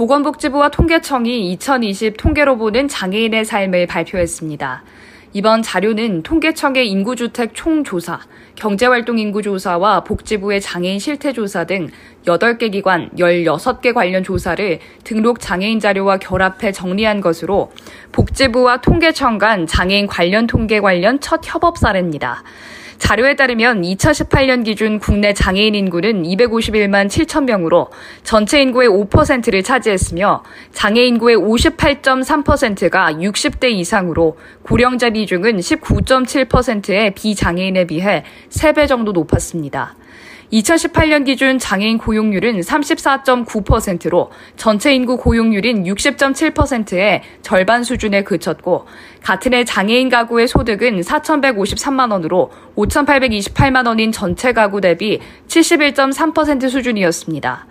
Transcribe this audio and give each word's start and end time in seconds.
보건복지부와 0.00 0.70
통계청이 0.70 1.52
2020 1.52 2.16
통계로 2.16 2.56
보는 2.56 2.88
장애인의 2.88 3.44
삶을 3.44 3.86
발표했습니다. 3.86 4.82
이번 5.34 5.62
자료는 5.62 6.22
통계청의 6.22 6.88
인구주택 6.88 7.50
총조사, 7.52 8.20
경제활동 8.54 9.18
인구조사와 9.18 10.04
복지부의 10.04 10.62
장애인 10.62 10.98
실태조사 10.98 11.64
등 11.64 11.90
8개 12.24 12.72
기관 12.72 13.10
16개 13.10 13.92
관련 13.92 14.24
조사를 14.24 14.78
등록 15.04 15.38
장애인 15.38 15.80
자료와 15.80 16.16
결합해 16.16 16.72
정리한 16.72 17.20
것으로 17.20 17.70
복지부와 18.12 18.80
통계청 18.80 19.36
간 19.36 19.66
장애인 19.66 20.06
관련 20.06 20.46
통계 20.46 20.80
관련 20.80 21.20
첫 21.20 21.42
협업 21.44 21.76
사례입니다. 21.76 22.42
자료에 23.00 23.34
따르면 23.34 23.80
2018년 23.80 24.62
기준 24.62 25.00
국내 25.00 25.32
장애인 25.32 25.74
인구는 25.74 26.22
251만 26.22 27.08
7천 27.08 27.44
명으로 27.44 27.88
전체 28.22 28.60
인구의 28.60 28.88
5%를 28.88 29.62
차지했으며 29.64 30.44
장애 30.72 31.02
인구의 31.06 31.36
58.3%가 31.38 33.14
60대 33.14 33.72
이상으로 33.72 34.38
고령자 34.62 35.10
비중은 35.10 35.56
19.7%의 35.56 37.14
비장애인에 37.14 37.86
비해 37.86 38.24
3배 38.50 38.86
정도 38.86 39.12
높았습니다. 39.12 39.96
2018년 40.52 41.24
기준 41.24 41.58
장애인 41.58 41.98
고용률은 41.98 42.60
34.9%로 42.60 44.30
전체 44.56 44.92
인구 44.92 45.16
고용률인 45.16 45.84
60.7%의 45.84 47.22
절반 47.42 47.84
수준에 47.84 48.24
그쳤고 48.24 48.86
같은 49.22 49.54
해 49.54 49.64
장애인 49.64 50.08
가구의 50.08 50.48
소득은 50.48 51.00
4,153만 51.00 52.10
원으로 52.10 52.50
5,828만 52.76 53.86
원인 53.86 54.10
전체 54.10 54.52
가구 54.52 54.80
대비 54.80 55.20
71.3% 55.46 56.68
수준이었습니다. 56.68 57.69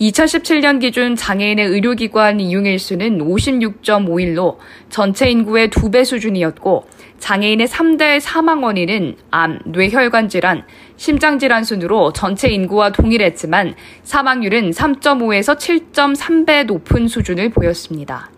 2017년 0.00 0.78
기준 0.78 1.16
장애인의 1.16 1.66
의료기관 1.66 2.38
이용일수는 2.38 3.18
56.5일로 3.18 4.58
전체 4.90 5.30
인구의 5.30 5.68
2배 5.68 6.04
수준이었고 6.04 6.86
장애인의 7.18 7.66
3대 7.66 8.20
사망 8.20 8.62
원인은 8.62 9.16
암, 9.30 9.58
뇌혈관 9.64 10.28
질환, 10.28 10.64
심장 10.96 11.38
질환 11.38 11.64
순으로 11.64 12.12
전체 12.12 12.48
인구와 12.48 12.92
동일했지만 12.92 13.74
사망률은 14.02 14.70
3.5에서 14.70 15.56
7.3배 15.56 16.66
높은 16.66 17.08
수준을 17.08 17.48
보였습니다. 17.50 18.35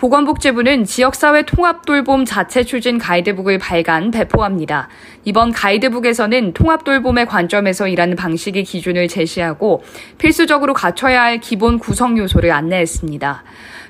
보건복지부는 0.00 0.84
지역사회 0.84 1.42
통합돌봄 1.42 2.24
자체 2.24 2.64
추진 2.64 2.96
가이드북을 2.96 3.58
발간, 3.58 4.10
배포합니다. 4.10 4.88
이번 5.26 5.52
가이드북에서는 5.52 6.54
통합돌봄의 6.54 7.26
관점에서 7.26 7.86
일하는 7.86 8.16
방식의 8.16 8.64
기준을 8.64 9.08
제시하고 9.08 9.82
필수적으로 10.16 10.72
갖춰야 10.72 11.22
할 11.22 11.38
기본 11.38 11.78
구성 11.78 12.16
요소를 12.16 12.50
안내했습니다. 12.50 13.44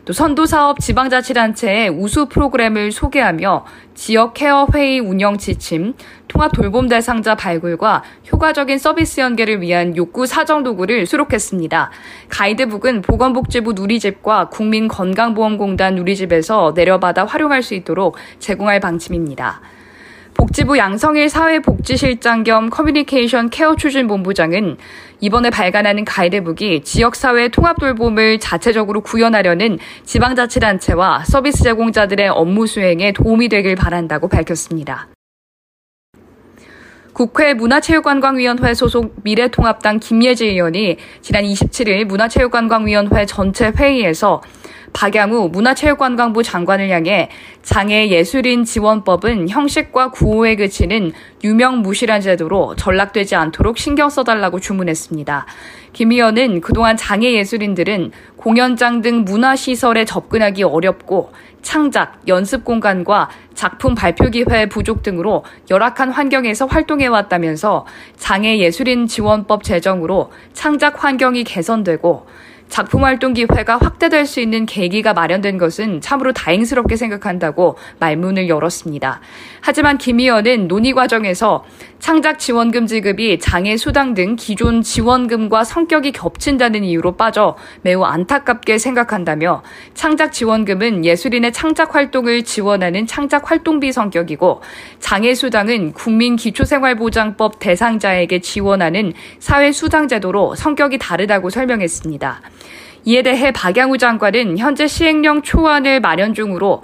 또 0.04 0.12
선도사업 0.12 0.80
지방자치단체의 0.80 1.90
우수 1.90 2.26
프로그램을 2.26 2.90
소개하며 2.90 3.64
지역 3.94 4.34
케어 4.34 4.66
회의 4.74 4.98
운영 4.98 5.38
지침, 5.38 5.94
통합 6.30 6.52
돌봄 6.52 6.88
대상자 6.88 7.34
발굴과 7.34 8.04
효과적인 8.32 8.78
서비스 8.78 9.20
연계를 9.20 9.60
위한 9.60 9.96
욕구 9.96 10.26
사정 10.26 10.62
도구를 10.62 11.04
수록했습니다. 11.04 11.90
가이드북은 12.28 13.02
보건복지부 13.02 13.72
누리집과 13.72 14.48
국민건강보험공단 14.48 15.96
누리집에서 15.96 16.72
내려받아 16.74 17.24
활용할 17.24 17.62
수 17.62 17.74
있도록 17.74 18.16
제공할 18.38 18.78
방침입니다. 18.78 19.60
복지부 20.34 20.78
양성일 20.78 21.28
사회복지실장 21.28 22.44
겸 22.44 22.70
커뮤니케이션 22.70 23.50
케어 23.50 23.74
추진 23.76 24.06
본부장은 24.06 24.78
이번에 25.20 25.50
발간하는 25.50 26.04
가이드북이 26.04 26.82
지역사회 26.84 27.48
통합돌봄을 27.48 28.38
자체적으로 28.38 29.02
구현하려는 29.02 29.78
지방자치단체와 30.04 31.24
서비스 31.26 31.64
제공자들의 31.64 32.28
업무 32.28 32.66
수행에 32.66 33.12
도움이 33.12 33.48
되길 33.48 33.74
바란다고 33.74 34.28
밝혔습니다. 34.28 35.08
국회 37.12 37.54
문화체육관광위원회 37.54 38.74
소속 38.74 39.14
미래통합당 39.22 39.98
김예지 40.00 40.46
의원이 40.46 40.96
지난 41.20 41.44
27일 41.44 42.04
문화체육관광위원회 42.04 43.26
전체 43.26 43.72
회의에서 43.76 44.42
박양우 44.92 45.48
문화체육관광부 45.50 46.42
장관을 46.42 46.90
향해 46.90 47.30
장애 47.62 48.08
예술인 48.08 48.64
지원법은 48.64 49.48
형식과 49.48 50.10
구호에 50.10 50.56
그치는 50.56 51.12
유명무실한 51.44 52.20
제도로 52.20 52.74
전락되지 52.76 53.36
않도록 53.36 53.78
신경 53.78 54.10
써달라고 54.10 54.60
주문했습니다. 54.60 55.46
김 55.92 56.12
의원은 56.12 56.60
그동안 56.60 56.96
장애 56.96 57.32
예술인들은 57.34 58.12
공연장 58.36 59.02
등 59.02 59.24
문화시설에 59.24 60.04
접근하기 60.04 60.62
어렵고 60.62 61.32
창작, 61.62 62.22
연습 62.28 62.64
공간과 62.64 63.28
작품 63.54 63.94
발표 63.94 64.30
기회 64.30 64.66
부족 64.66 65.02
등으로 65.02 65.44
열악한 65.70 66.10
환경에서 66.10 66.66
활동해 66.66 67.06
왔다면서 67.06 67.86
장애 68.16 68.58
예술인 68.58 69.06
지원법 69.06 69.62
제정으로 69.62 70.30
창작 70.54 71.04
환경이 71.04 71.44
개선되고 71.44 72.26
작품 72.70 73.04
활동 73.04 73.34
기회가 73.34 73.76
확대될 73.76 74.26
수 74.26 74.40
있는 74.40 74.64
계기가 74.64 75.12
마련된 75.12 75.58
것은 75.58 76.00
참으로 76.00 76.32
다행스럽게 76.32 76.96
생각한다고 76.96 77.76
말문을 77.98 78.48
열었습니다. 78.48 79.20
하지만 79.60 79.98
김 79.98 80.20
의원은 80.20 80.68
논의 80.68 80.92
과정에서 80.92 81.64
창작 81.98 82.38
지원금 82.38 82.86
지급이 82.86 83.38
장애 83.40 83.76
수당 83.76 84.14
등 84.14 84.36
기존 84.36 84.82
지원금과 84.82 85.64
성격이 85.64 86.12
겹친다는 86.12 86.82
이유로 86.84 87.16
빠져 87.16 87.56
매우 87.82 88.04
안타깝게 88.04 88.78
생각한다며 88.78 89.62
창작 89.92 90.32
지원금은 90.32 91.04
예술인의 91.04 91.52
창작 91.52 91.94
활동을 91.94 92.44
지원하는 92.44 93.06
창작 93.06 93.50
활동비 93.50 93.92
성격이고 93.92 94.62
장애 95.00 95.34
수당은 95.34 95.92
국민 95.92 96.36
기초생활보장법 96.36 97.58
대상자에게 97.58 98.40
지원하는 98.40 99.12
사회 99.40 99.72
수당 99.72 100.08
제도로 100.08 100.54
성격이 100.54 100.98
다르다고 100.98 101.50
설명했습니다. 101.50 102.40
이에 103.04 103.22
대해 103.22 103.50
박양우 103.50 103.98
장관은 103.98 104.58
현재 104.58 104.86
시행령 104.86 105.42
초안을 105.42 106.00
마련 106.00 106.34
중으로 106.34 106.82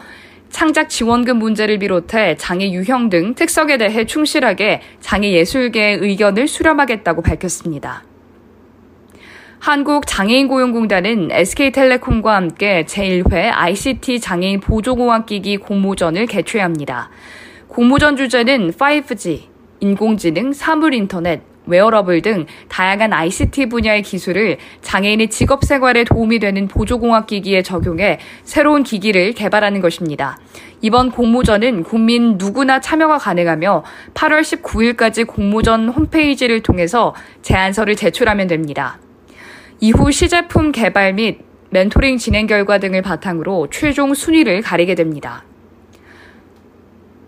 창작 0.49 0.89
지원금 0.89 1.39
문제를 1.39 1.79
비롯해 1.79 2.37
장애 2.37 2.71
유형 2.71 3.11
등 3.11 3.35
특성에 3.35 3.77
대해 3.77 4.07
충실하게 4.07 4.81
장애 5.01 5.33
예술계의 5.33 5.99
의견을 5.99 6.49
수렴하겠다고 6.49 7.23
밝혔습니다. 7.23 8.05
한국 9.59 10.07
장애인 10.07 10.49
고용공단은 10.49 11.31
SK텔레콤과 11.33 12.37
함께 12.37 12.85
제1회 12.87 13.51
ICT 13.53 14.21
장애인 14.21 14.61
보조공학기기 14.61 15.57
공모전을 15.59 16.27
개최합니다. 16.27 17.11
공모전 17.69 18.17
주제는 18.17 18.71
5G, 18.71 19.41
인공지능, 19.81 20.53
사물인터넷, 20.53 21.43
웨어러블 21.67 22.23
등 22.23 22.47
다양한 22.69 23.13
ICT 23.13 23.67
분야의 23.67 24.03
기술을 24.03 24.59
장애인의 24.83 25.29
직업 25.29 25.65
생활에 25.65 26.05
도움이 26.05 26.39
되는 26.39 26.69
보조공학 26.69 27.27
기기에 27.27 27.63
적용해 27.63 28.19
새로운 28.45 28.83
기기를 28.83 29.33
개발하는 29.33 29.81
것입니다. 29.81 30.39
이번 30.83 31.11
공모전은 31.11 31.83
국민 31.83 32.37
누구나 32.39 32.81
참여가 32.81 33.19
가능하며 33.19 33.85
8월 34.15 34.41
19일까지 34.43 35.27
공모전 35.27 35.89
홈페이지를 35.89 36.63
통해서 36.63 37.15
제안서를 37.43 37.97
제출하면 37.97 38.47
됩니다. 38.47 38.99
이후 39.81 40.11
시제품 40.11 40.73
개발 40.73 41.15
및 41.15 41.41
멘토링 41.71 42.19
진행 42.19 42.47
결과 42.47 42.79
등을 42.79 43.03
바탕으로 43.03 43.69
최종 43.71 44.15
순위를 44.15 44.63
가리게 44.63 44.95
됩니다. 44.95 45.45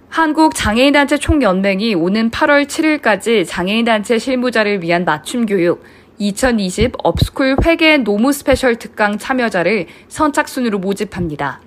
한국장애인단체 0.08 1.18
총연맹이 1.18 1.94
오는 1.94 2.30
8월 2.30 2.66
7일까지 2.66 3.46
장애인단체 3.46 4.18
실무자를 4.18 4.82
위한 4.82 5.04
맞춤 5.04 5.46
교육 5.46 5.84
2020 6.18 6.94
업스쿨 7.04 7.56
회계 7.64 7.98
노무 7.98 8.32
special 8.32 8.76
특강 8.76 9.18
참여자를 9.18 9.86
선착순으로 10.08 10.78
모집합니다. 10.78 11.60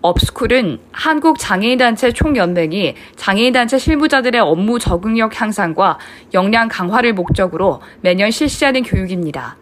업스쿨은 0.00 0.78
한국장애인단체 0.92 2.12
총연맹이 2.12 2.94
장애인단체 3.16 3.78
실무자들의 3.78 4.40
업무 4.40 4.78
적응력 4.78 5.40
향상과 5.40 5.98
역량 6.34 6.68
강화를 6.68 7.12
목적으로 7.12 7.82
매년 8.00 8.30
실시하는 8.30 8.82
교육입니다. 8.82 9.56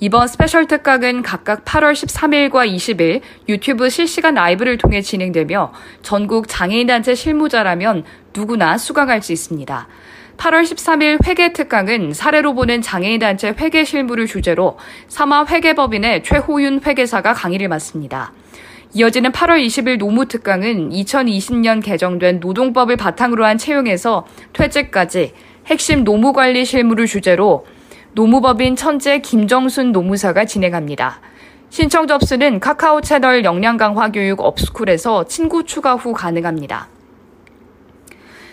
이번 0.00 0.26
special 0.26 0.66
특강은 0.66 1.22
각각 1.22 1.64
8월 1.64 1.92
13일과 1.92 2.68
20일 2.68 3.20
유튜브 3.48 3.88
실시간 3.88 4.34
라이브를 4.34 4.76
통해 4.76 5.00
진행되며 5.00 5.72
전국 6.02 6.48
장애인단체 6.48 7.14
실무자라면 7.14 8.04
누구나 8.34 8.76
수강할 8.76 9.22
수 9.22 9.32
있습니다. 9.32 9.88
8월 10.36 10.62
13일 10.64 11.24
회계 11.24 11.52
특강은 11.52 12.12
사례로 12.12 12.54
보는 12.54 12.82
장애인단체 12.82 13.54
회계 13.60 13.84
실무를 13.84 14.26
주제로 14.26 14.78
사마 15.06 15.46
회계법인의 15.46 16.24
최호윤 16.24 16.80
회계사가 16.84 17.32
강의를 17.32 17.68
맡습니다. 17.68 18.32
이어지는 18.94 19.30
8월 19.30 19.64
20일 19.64 19.98
노무특강은 19.98 20.90
2020년 20.90 21.82
개정된 21.84 22.40
노동법을 22.40 22.96
바탕으로 22.96 23.44
한 23.44 23.58
채용에서 23.58 24.26
퇴직까지 24.54 25.34
핵심 25.66 26.02
노무관리 26.02 26.64
실무를 26.64 27.06
주제로 27.06 27.64
노무법인 28.14 28.76
천재 28.76 29.18
김정순 29.18 29.90
노무사가 29.90 30.44
진행합니다. 30.44 31.20
신청 31.68 32.06
접수는 32.06 32.60
카카오 32.60 33.00
채널 33.00 33.44
역량 33.44 33.76
강화 33.76 34.12
교육 34.12 34.40
업스쿨에서 34.40 35.24
친구 35.24 35.64
추가 35.64 35.96
후 35.96 36.12
가능합니다. 36.12 36.88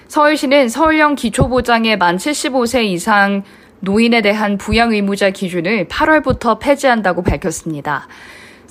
서울시는 0.08 0.68
서울형 0.68 1.14
기초보장의 1.14 1.98
만 2.00 2.18
75세 2.18 2.86
이상 2.86 3.44
노인에 3.82 4.22
대한 4.22 4.58
부양 4.58 4.94
의무자 4.94 5.30
기준을 5.30 5.88
8월부터 5.88 6.60
폐지한다고 6.60 7.22
밝혔습니다. 7.22 8.08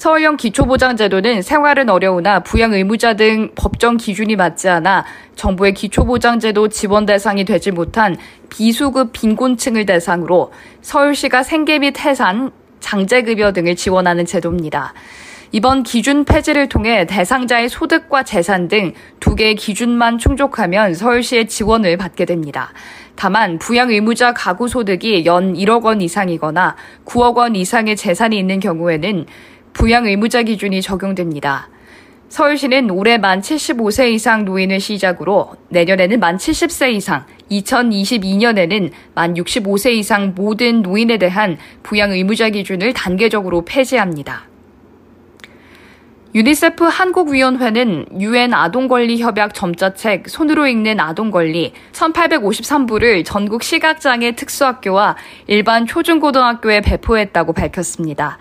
서울형 0.00 0.38
기초보장제도는 0.38 1.42
생활은 1.42 1.90
어려우나 1.90 2.40
부양 2.40 2.72
의무자 2.72 3.12
등 3.12 3.50
법정 3.54 3.98
기준이 3.98 4.34
맞지 4.34 4.70
않아 4.70 5.04
정부의 5.36 5.74
기초보장제도 5.74 6.68
지원 6.68 7.04
대상이 7.04 7.44
되지 7.44 7.70
못한 7.70 8.16
비수급 8.48 9.12
빈곤층을 9.12 9.84
대상으로 9.84 10.52
서울시가 10.80 11.42
생계 11.42 11.80
및 11.80 12.00
해산, 12.00 12.50
장제급여 12.80 13.52
등을 13.52 13.76
지원하는 13.76 14.24
제도입니다. 14.24 14.94
이번 15.52 15.82
기준 15.82 16.24
폐지를 16.24 16.70
통해 16.70 17.04
대상자의 17.06 17.68
소득과 17.68 18.22
재산 18.22 18.68
등 18.68 18.94
두 19.20 19.34
개의 19.36 19.54
기준만 19.54 20.16
충족하면 20.16 20.94
서울시의 20.94 21.46
지원을 21.46 21.98
받게 21.98 22.24
됩니다. 22.24 22.72
다만 23.16 23.58
부양 23.58 23.90
의무자 23.90 24.32
가구 24.32 24.66
소득이 24.66 25.26
연 25.26 25.52
1억 25.52 25.84
원 25.84 26.00
이상이거나 26.00 26.74
9억 27.04 27.36
원 27.36 27.54
이상의 27.54 27.96
재산이 27.96 28.38
있는 28.38 28.60
경우에는 28.60 29.26
부양 29.72 30.06
의무자 30.06 30.42
기준이 30.42 30.82
적용됩니다. 30.82 31.68
서울시는 32.28 32.90
올해 32.90 33.18
만 33.18 33.40
75세 33.40 34.12
이상 34.12 34.44
노인을 34.44 34.78
시작으로 34.78 35.52
내년에는 35.70 36.20
만 36.20 36.36
70세 36.36 36.92
이상, 36.92 37.26
2022년에는 37.50 38.92
만 39.14 39.34
65세 39.34 39.92
이상 39.94 40.34
모든 40.36 40.82
노인에 40.82 41.18
대한 41.18 41.58
부양 41.82 42.12
의무자 42.12 42.48
기준을 42.50 42.92
단계적으로 42.92 43.64
폐지합니다. 43.64 44.44
유니세프 46.32 46.84
한국위원회는 46.84 48.20
유엔 48.20 48.54
아동권리협약 48.54 49.52
점자책 49.52 50.28
손으로 50.28 50.68
읽는 50.68 51.00
아동권리 51.00 51.72
1853부를 51.90 53.24
전국 53.24 53.64
시각장애 53.64 54.36
특수학교와 54.36 55.16
일반 55.48 55.86
초중고등학교에 55.86 56.82
배포했다고 56.82 57.52
밝혔습니다. 57.52 58.38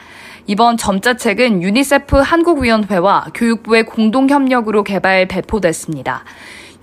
이번 0.47 0.77
점자책은 0.77 1.61
유니세프 1.61 2.17
한국위원회와 2.17 3.27
교육부의 3.33 3.85
공동 3.85 4.29
협력으로 4.29 4.83
개발 4.83 5.27
배포됐습니다. 5.27 6.23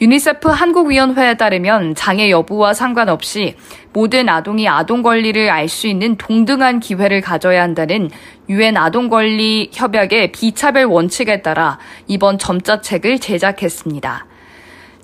유니세프 0.00 0.48
한국위원회에 0.50 1.38
따르면 1.38 1.94
장애 1.94 2.30
여부와 2.30 2.74
상관없이 2.74 3.56
모든 3.94 4.28
아동이 4.28 4.68
아동 4.68 5.02
권리를 5.02 5.48
알 5.48 5.68
수 5.68 5.86
있는 5.86 6.16
동등한 6.16 6.80
기회를 6.80 7.22
가져야 7.22 7.62
한다는 7.62 8.10
유엔 8.48 8.76
아동 8.76 9.08
권리 9.08 9.70
협약의 9.72 10.32
비차별 10.32 10.84
원칙에 10.84 11.40
따라 11.40 11.78
이번 12.06 12.38
점자책을 12.38 13.18
제작했습니다. 13.20 14.26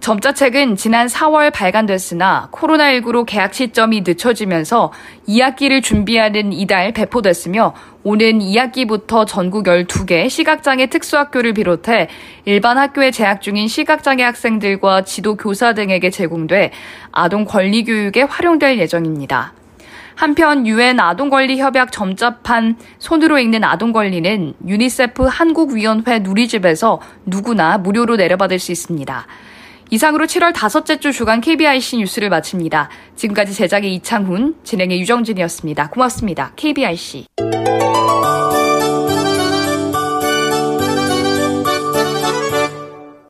점자책은 0.02 0.74
지난 0.74 1.06
4월 1.06 1.52
발간됐으나 1.52 2.48
코로나19로 2.50 3.24
개학 3.24 3.54
시점이 3.54 4.00
늦춰지면서 4.00 4.92
2학기를 5.28 5.80
준비하는 5.80 6.52
이달 6.52 6.90
배포됐으며 6.92 7.72
오는 8.02 8.40
2학기부터 8.40 9.24
전국 9.28 9.66
12개 9.66 10.28
시각장애 10.28 10.86
특수학교를 10.86 11.54
비롯해 11.54 12.08
일반 12.46 12.78
학교에 12.78 13.12
재학 13.12 13.40
중인 13.40 13.68
시각장애 13.68 14.24
학생들과 14.24 15.02
지도 15.02 15.36
교사 15.36 15.72
등에게 15.72 16.10
제공돼 16.10 16.72
아동 17.12 17.44
권리 17.44 17.84
교육에 17.84 18.22
활용될 18.22 18.80
예정입니다. 18.80 19.52
한편 20.16 20.66
유엔 20.66 20.98
아동권리협약 20.98 21.92
점자판 21.92 22.76
손으로 22.98 23.38
읽는 23.38 23.62
아동권리는 23.62 24.54
유니세프 24.66 25.26
한국위원회 25.26 26.18
누리집에서 26.18 27.00
누구나 27.24 27.78
무료로 27.78 28.16
내려받을 28.16 28.58
수 28.58 28.72
있습니다. 28.72 29.26
이상으로 29.92 30.24
7월 30.24 30.54
다섯째 30.54 30.98
주 30.98 31.12
주간 31.12 31.42
KBIC 31.42 31.98
뉴스를 31.98 32.30
마칩니다. 32.30 32.88
지금까지 33.14 33.52
제작의 33.52 33.94
이창훈, 33.96 34.56
진행의 34.64 34.98
유정진이었습니다. 35.02 35.90
고맙습니다. 35.90 36.52
KBIC. 36.56 37.26